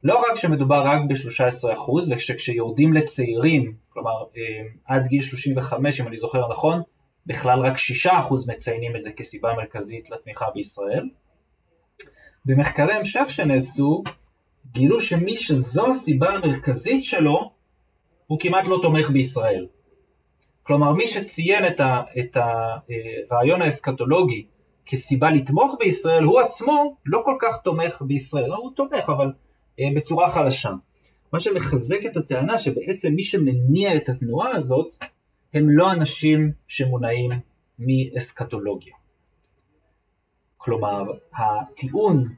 [0.03, 6.51] לא רק שמדובר רק ב-13% וכשכשיורדים לצעירים, כלומר אה, עד גיל 35 אם אני זוכר
[6.51, 6.81] נכון,
[7.25, 7.75] בכלל רק
[8.05, 8.09] 6%
[8.47, 11.09] מציינים את זה כסיבה מרכזית לתמיכה בישראל,
[12.47, 14.03] במחקרי המשך שנעשו,
[14.71, 17.51] גילו שמי שזו הסיבה המרכזית שלו,
[18.27, 19.67] הוא כמעט לא תומך בישראל.
[20.63, 22.37] כלומר, מי שציין את, ה, את
[23.31, 24.45] הרעיון האסקטולוגי
[24.85, 28.51] כסיבה לתמוך בישראל, הוא עצמו לא כל כך תומך בישראל.
[28.51, 29.31] הוא תומך, אבל
[29.79, 30.71] אה, בצורה חלשה.
[31.33, 34.95] מה שמחזק את הטענה שבעצם מי שמניע את התנועה הזאת,
[35.53, 37.31] הם לא אנשים שמונעים
[37.79, 38.93] מאסקטולוגיה.
[40.67, 41.03] כלומר,
[41.33, 42.35] הטיעון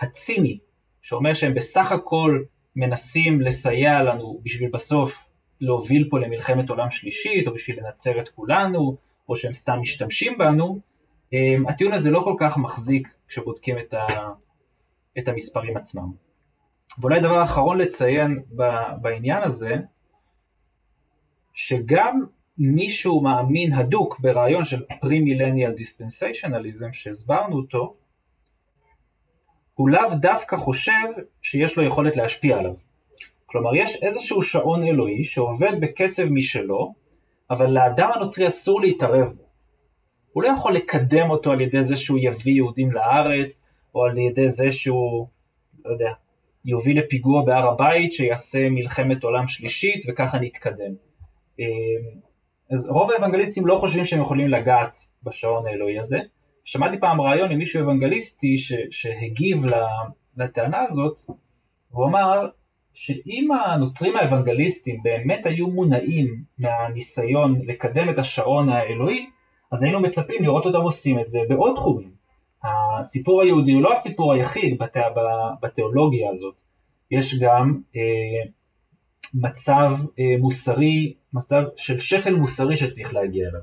[0.00, 0.58] הציני,
[1.02, 2.42] שאומר שהם בסך הכל
[2.76, 8.96] מנסים לסייע לנו בשביל בסוף להוביל פה למלחמת עולם שלישית, או בשביל לנצר את כולנו,
[9.28, 10.80] או שהם סתם משתמשים בנו,
[11.32, 14.06] אמ, הטיעון הזה לא כל כך מחזיק כשבודקים את, ה,
[15.18, 16.12] את המספרים עצמם.
[16.98, 18.42] ואולי דבר אחרון לציין
[19.00, 19.76] בעניין הזה,
[21.52, 22.24] שגם
[22.58, 27.94] מישהו מאמין הדוק ברעיון של פרי-מילניאל דיספנסיישנליזם שהסברנו אותו,
[29.74, 31.08] הוא לאו דווקא חושב
[31.42, 32.74] שיש לו יכולת להשפיע עליו.
[33.46, 36.94] כלומר, יש איזשהו שעון אלוהי שעובד בקצב משלו,
[37.50, 39.42] אבל לאדם הנוצרי אסור להתערב בו.
[40.32, 43.64] הוא לא יכול לקדם אותו על ידי זה שהוא יביא יהודים לארץ,
[43.94, 45.26] או על ידי זה שהוא,
[45.84, 46.10] לא יודע,
[46.64, 50.92] יוביל לפיגוע בהר הבית שיעשה מלחמת עולם שלישית וככה נתקדם.
[52.70, 56.18] אז רוב האוונגליסטים לא חושבים שהם יכולים לגעת בשעון האלוהי הזה.
[56.64, 59.64] שמעתי פעם רעיון עם מישהו אוונגליסטי ש, שהגיב
[60.36, 61.16] לטענה הזאת,
[61.90, 62.48] הוא אמר
[62.94, 69.26] שאם הנוצרים האוונגליסטים באמת היו מונעים מהניסיון לקדם את השעון האלוהי,
[69.72, 72.10] אז היינו מצפים לראות אותם עושים את זה בעוד תחומים.
[72.64, 74.96] הסיפור היהודי הוא לא הסיפור היחיד בת...
[75.62, 76.54] בתיאולוגיה הזאת,
[77.10, 78.50] יש גם אה,
[79.34, 83.60] מצב אה, מוסרי, מצב של שפל מוסרי שצריך להגיע אליו.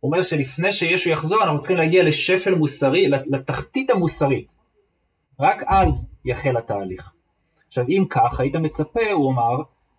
[0.00, 4.54] הוא אומר שלפני שישו יחזור אנחנו צריכים להגיע לשפל מוסרי, לתחתית המוסרית.
[5.40, 7.12] רק אז יחל התהליך.
[7.68, 9.56] עכשיו אם כך, היית מצפה, הוא אמר,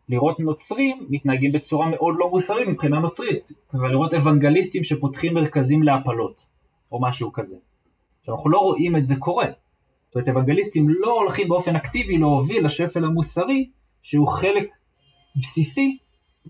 [0.09, 6.45] לראות נוצרים מתנהגים בצורה מאוד לא מוסרית מבחינה נוצרית, ולראות אוונגליסטים שפותחים מרכזים להפלות,
[6.91, 7.57] או משהו כזה.
[8.19, 9.45] עכשיו אנחנו לא רואים את זה קורה.
[10.07, 13.69] זאת אומרת, אוונגליסטים לא הולכים באופן אקטיבי להוביל לשפל המוסרי,
[14.01, 14.69] שהוא חלק
[15.35, 15.97] בסיסי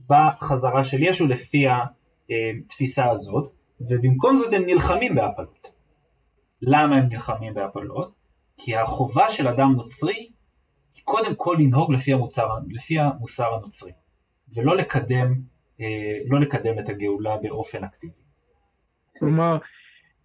[0.10, 3.54] בחזרה של ישו לפי התפיסה הזאת,
[3.90, 5.72] ובמקום זאת הם נלחמים בהפלות.
[6.62, 8.14] למה הם נלחמים בהפלות?
[8.58, 10.30] כי החובה של אדם נוצרי
[10.96, 13.92] היא קודם כל לנהוג לפי המוצר, לפי המוסר הנוצרי,
[14.56, 15.34] ולא לקדם,
[15.82, 18.14] אה, לא לקדם את הגאולה באופן אקטיבי.
[19.20, 19.58] כלומר,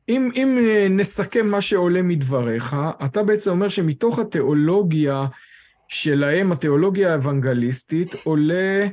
[0.09, 5.27] אם, אם אה, נסכם מה שעולה מדבריך, אתה בעצם אומר שמתוך התיאולוגיה
[5.89, 8.87] שלהם, התיאולוגיה האוונגליסטית, עולה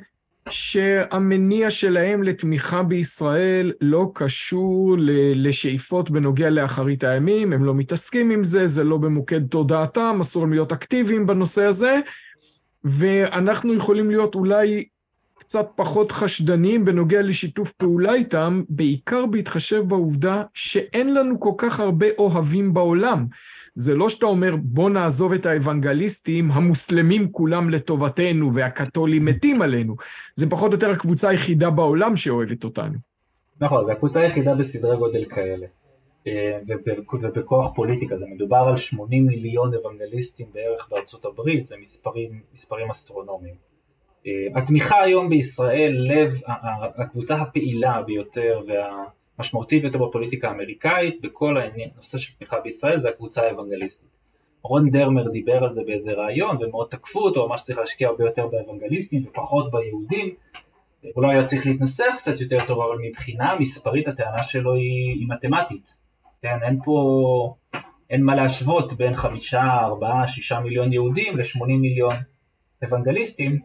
[0.49, 4.95] שהמניע שלהם לתמיכה בישראל לא קשור
[5.35, 10.71] לשאיפות בנוגע לאחרית הימים, הם לא מתעסקים עם זה, זה לא במוקד תודעתם, אסור להיות
[10.71, 11.99] אקטיביים בנושא הזה,
[12.83, 14.85] ואנחנו יכולים להיות אולי
[15.39, 22.07] קצת פחות חשדניים בנוגע לשיתוף פעולה איתם, בעיקר בהתחשב בעובדה שאין לנו כל כך הרבה
[22.17, 23.25] אוהבים בעולם.
[23.75, 29.95] זה לא שאתה אומר, בוא נעזוב את האוונגליסטים, המוסלמים כולם לטובתנו והקתולים מתים עלינו.
[30.35, 32.97] זה פחות או יותר הקבוצה היחידה בעולם שאוהבת אותנו.
[33.59, 35.67] נכון, זו הקבוצה היחידה בסדרי גודל כאלה.
[36.27, 36.59] אה,
[37.21, 43.55] ובכוח פוליטי כזה, מדובר על 80 מיליון אוונגליסטים בערך בארצות הברית, זה מספרים, מספרים אסטרונומיים.
[44.27, 46.41] אה, התמיכה היום בישראל, לב,
[46.97, 49.03] הקבוצה הפעילה ביותר וה...
[49.39, 54.09] משמעותי ביותר בפוליטיקה האמריקאית, בכל הנושא של תמיכה בישראל, זה הקבוצה האוונגליסטית.
[54.63, 58.47] רון דרמר דיבר על זה באיזה ראיון, ומאוד תקפו אותו, ממש צריך להשקיע הרבה יותר
[58.47, 60.35] באוונגליסטים ופחות ביהודים.
[61.13, 65.27] הוא לא היה צריך להתנסח קצת יותר טוב, אבל מבחינה מספרית הטענה שלו היא, היא
[65.29, 65.93] מתמטית.
[66.41, 67.55] כן, אין פה,
[68.09, 72.15] אין מה להשוות בין חמישה, ארבעה, שישה מיליון יהודים ל-80 מיליון
[72.83, 73.59] אוונגליסטים,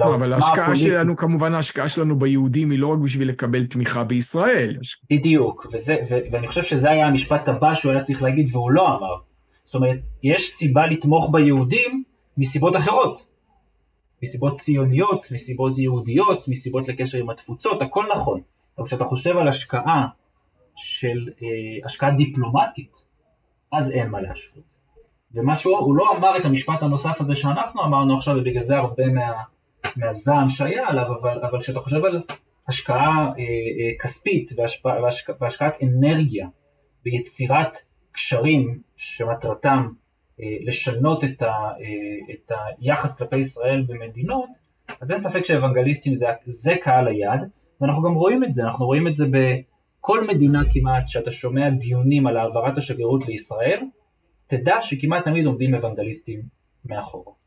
[0.00, 4.78] אבל ההשקעה שלנו, כמובן ההשקעה שלנו ביהודים היא לא רק בשביל לקבל תמיכה בישראל.
[5.10, 8.88] בדיוק, וזה, ו, ואני חושב שזה היה המשפט הבא שהוא היה צריך להגיד והוא לא
[8.88, 9.14] אמר.
[9.64, 12.02] זאת אומרת, יש סיבה לתמוך ביהודים
[12.36, 13.26] מסיבות אחרות.
[14.22, 18.40] מסיבות ציוניות, מסיבות יהודיות, מסיבות לקשר עם התפוצות, הכל נכון.
[18.78, 20.06] אבל כשאתה חושב על השקעה
[20.76, 23.04] של, אה, השקעה דיפלומטית,
[23.72, 24.64] אז אין מה להשוות.
[25.34, 29.06] ומה שהוא, הוא לא אמר את המשפט הנוסף הזה שאנחנו אמרנו עכשיו, ובגלל זה הרבה
[29.06, 29.32] מה...
[29.96, 32.22] מהזעם שהיה עליו, אבל, אבל כשאתה חושב על
[32.68, 36.46] השקעה אה, אה, כספית והשפע, והשק, והשקעת אנרגיה
[37.04, 37.76] ביצירת
[38.12, 39.88] קשרים שמטרתם
[40.40, 44.48] אה, לשנות את, ה, אה, את היחס כלפי ישראל במדינות,
[45.00, 49.08] אז אין ספק שאוונגליסטים זה, זה קהל היעד, ואנחנו גם רואים את זה, אנחנו רואים
[49.08, 53.80] את זה בכל מדינה כמעט שאתה שומע דיונים על העברת השגרירות לישראל,
[54.46, 56.42] תדע שכמעט תמיד עומדים אוונגליסטים
[56.84, 57.41] מאחור.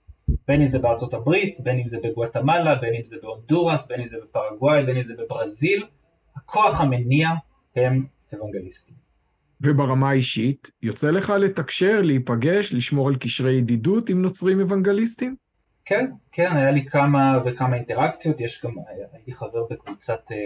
[0.47, 4.07] בין אם זה בארצות הברית, בין אם זה בגואטמלה, בין אם זה בהונדורס, בין אם
[4.07, 5.83] זה בפרגוואי, בין אם זה בברזיל,
[6.35, 7.29] הכוח המניע
[7.75, 8.95] הם אוונגליסטים.
[9.61, 15.35] וברמה האישית, יוצא לך לתקשר, להיפגש, לשמור על קשרי ידידות עם נוצרים אוונגליסטים?
[15.85, 18.71] כן, כן, היה לי כמה וכמה אינטראקציות, יש גם,
[19.13, 20.37] הייתי חבר בקבוצת אה,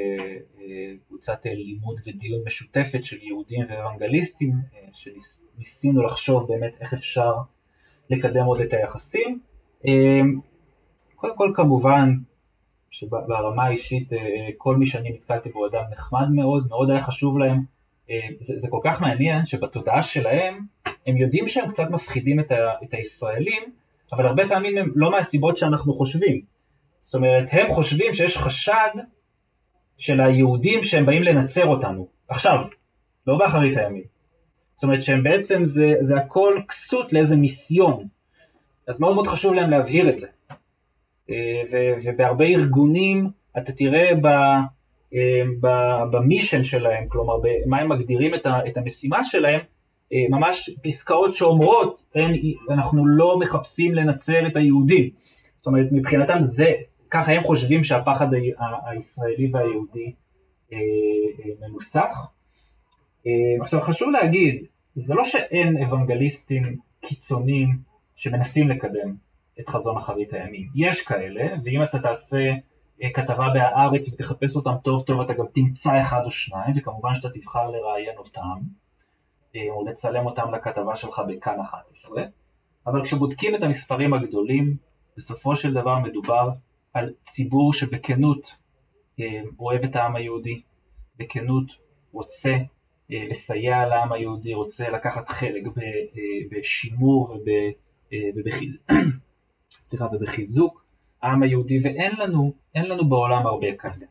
[0.59, 4.53] אה, קבוצת אה, לימוד ודיון משותפת של יהודים ואוונגליסטים,
[4.93, 7.33] שניסינו לחשוב באמת איך אפשר
[8.09, 9.39] לקדם עוד את היחסים.
[9.85, 10.39] אמ,
[11.15, 12.13] קודם כל כמובן
[12.91, 14.09] שברמה האישית
[14.57, 17.63] כל מי שאני נתקלתי בו אדם נחמד מאוד, מאוד היה חשוב להם.
[18.39, 20.59] זה, זה כל כך מעניין שבתודעה שלהם
[21.07, 23.63] הם יודעים שהם קצת מפחידים את, ה, את הישראלים,
[24.11, 26.41] אבל הרבה פעמים הם לא מהסיבות שאנחנו חושבים.
[26.99, 28.89] זאת אומרת, הם חושבים שיש חשד
[29.97, 32.07] של היהודים שהם באים לנצר אותנו.
[32.27, 32.65] עכשיו,
[33.27, 34.03] לא באחרית הימים.
[34.73, 38.07] זאת אומרת שהם בעצם, זה, זה הכל כסות לאיזה מיסיון.
[38.89, 40.27] אז מאוד מאוד חשוב להם להבהיר את זה.
[41.29, 41.35] אה,
[42.03, 44.11] ובהרבה ארגונים אתה תראה
[45.13, 45.43] אה,
[46.11, 49.59] במישן שלהם, כלומר במה הם מגדירים את, המשימה שלהם,
[50.13, 52.35] אה, ממש פסקאות שאומרות, אין,
[52.69, 55.09] אנחנו לא מחפשים לנצר את היהודים.
[55.59, 56.73] זאת אומרת, מבחינתם זה,
[57.09, 58.27] ככה הם חושבים שהפחד
[58.85, 60.13] הישראלי והיהודי
[61.61, 62.31] מנוסח.
[63.61, 64.65] עכשיו חשוב להגיד,
[64.95, 67.88] זה לא שאין אוונגליסטים קיצוניים
[68.19, 69.15] שמנסים לקדם
[69.59, 70.69] את חזון אחרית הימים.
[70.75, 72.53] יש כאלה, ואם אתה תעשה
[73.13, 77.69] כתבה בהארץ ותחפש אותם טוב טוב, אתה גם תמצא אחד או שניים, וכמובן שאתה תבחר
[77.69, 78.59] לראיין אותם,
[79.69, 82.23] או לצלם אותם לכתבה שלך בכאן 11,
[82.87, 84.77] אבל כשבודקים את המספרים הגדולים,
[85.17, 86.49] בסופו של דבר מדובר
[86.93, 88.55] על ציבור שבכנות
[89.59, 90.61] אוהב את העם היהודי,
[91.17, 91.71] בכנות
[92.11, 92.57] רוצה
[93.09, 95.63] לסייע לעם היהודי, רוצה לקחת חלק
[96.51, 97.49] בשימור וב,
[98.35, 98.77] ובחיז...
[99.87, 100.85] סליחה, ובחיזוק
[101.21, 104.05] העם היהודי, ואין לנו, לנו בעולם הרבה כאלה.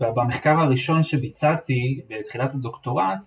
[0.00, 3.18] במחקר הראשון שביצעתי בתחילת הדוקטורט,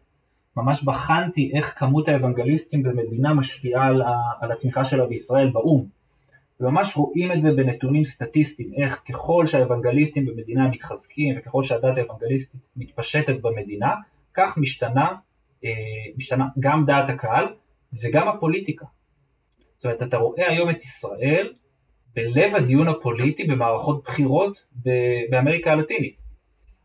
[0.58, 4.02] ממש בחנתי איך כמות האוונגליסטים במדינה משפיעה על,
[4.42, 5.86] על התמיכה שלה בישראל באו"ם.
[6.60, 13.42] וממש רואים את זה בנתונים סטטיסטיים, איך ככל שהאוונגליסטים במדינה מתחזקים וככל שהדת האוונגליסטית מתפשטת
[13.42, 13.96] במדינה,
[14.34, 15.08] כך משתנה,
[15.66, 15.70] אה,
[16.18, 17.46] משתנה גם דעת הקהל
[18.04, 18.86] וגם הפוליטיקה.
[19.78, 21.54] זאת אומרת, אתה רואה היום את ישראל
[22.14, 24.66] בלב הדיון הפוליטי במערכות בחירות
[25.30, 26.18] באמריקה הלטינית.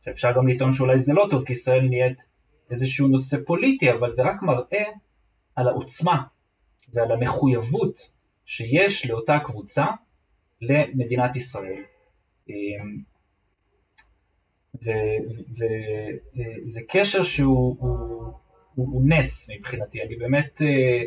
[0.04, 2.22] שאפשר גם לטעון שאולי זה לא טוב כי ישראל נהיית
[2.70, 4.84] איזשהו נושא פוליטי, אבל זה רק מראה
[5.56, 6.22] על העוצמה
[6.92, 8.10] ועל המחויבות
[8.44, 9.86] שיש לאותה קבוצה
[10.60, 11.82] למדינת ישראל.
[12.48, 13.02] אמ,
[15.56, 18.32] וזה קשר שהוא הוא,
[18.74, 21.02] הוא, הוא נס מבחינתי, אני באמת, אה,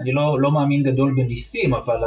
[0.00, 2.00] אני לא, לא מאמין גדול בניסים, אבל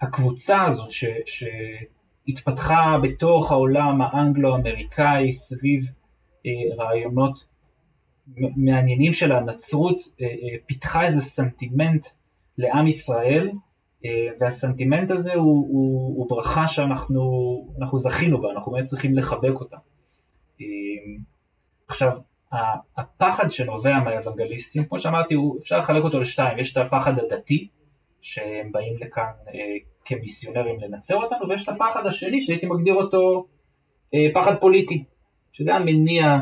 [0.00, 5.82] הקבוצה הזאת ש, שהתפתחה בתוך העולם האנגלו-אמריקאי סביב
[6.46, 7.44] אה, רעיונות
[8.56, 10.26] מעניינים של הנצרות, אה,
[10.66, 12.06] פיתחה איזה סנטימנט
[12.58, 13.50] לעם ישראל,
[14.40, 19.76] והסנטימנט הזה הוא, הוא, הוא ברכה שאנחנו זכינו בה, אנחנו באמת צריכים לחבק אותה.
[21.88, 22.18] עכשיו,
[22.96, 27.68] הפחד שנובע מהאוונגליסטים, כמו שאמרתי, אפשר לחלק אותו לשתיים, יש את הפחד הדתי,
[28.20, 33.46] שהם באים לכאן אה, כמיסיונרים לנצר אותנו, ויש את הפחד השני שהייתי מגדיר אותו
[34.14, 35.04] אה, פחד פוליטי,
[35.52, 36.38] שזה המניע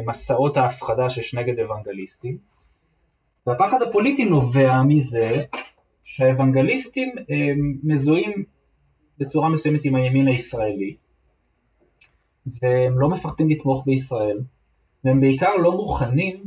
[0.00, 2.38] למסעות ההפחדה שיש נגד אוונגליסטים.
[3.46, 5.42] והפחד הפוליטי נובע מזה
[6.04, 7.52] שהאוונגליסטים אה,
[7.84, 8.44] מזוהים
[9.18, 10.96] בצורה מסוימת עם הימין הישראלי,
[12.46, 14.40] והם לא מפחדים לתמוך בישראל,
[15.04, 16.44] והם בעיקר לא מוכנים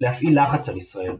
[0.00, 1.16] להפעיל לחץ על ישראל.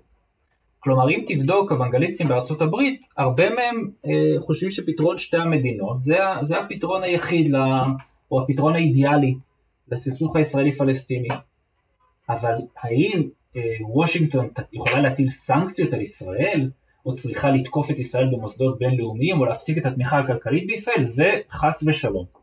[0.81, 6.59] כלומר, אם תבדוק אוונגליסטים בארצות הברית, הרבה מהם אה, חושבים שפתרון שתי המדינות זה, זה
[6.59, 7.83] הפתרון היחיד, לה,
[8.31, 9.35] או הפתרון האידיאלי
[9.93, 11.29] לסכסוך הישראלי-פלסטיני.
[12.29, 16.71] אבל האם אה, וושינגטון יכולה להטיל סנקציות על ישראל,
[17.07, 21.05] או צריכה לתקוף את ישראל במוסדות בינלאומיים, או להפסיק את התמיכה הכלכלית בישראל?
[21.05, 22.38] זה חס ושלום.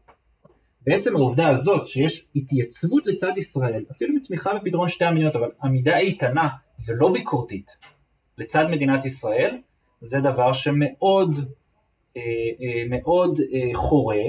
[0.85, 6.47] בעצם העובדה הזאת שיש התייצבות לצד ישראל, אפילו מתמיכה בפתרון שתי המדינות, אבל עמידה איתנה
[6.87, 7.71] ולא ביקורתית
[8.37, 9.57] לצד מדינת ישראל,
[10.01, 11.31] זה דבר שמאוד
[12.17, 14.23] אה, אה, מאוד אה, חורה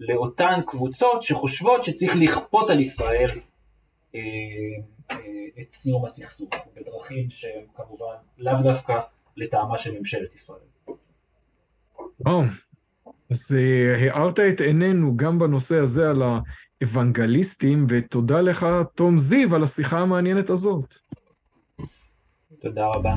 [0.00, 3.28] לאותן קבוצות שחושבות שצריך לכפות על ישראל
[5.60, 9.00] את סיום הסכסוך בדרכים שהן כמובן לאו דווקא
[9.36, 10.60] לטעמה של ממשלת ישראל.
[12.20, 12.42] וואו,
[13.32, 13.56] אז
[14.00, 16.22] הארת את עינינו גם בנושא הזה על
[16.82, 20.94] האוונגליסטים, ותודה לך, תום זיו, על השיחה המעניינת הזאת.
[22.62, 23.14] תודה רבה.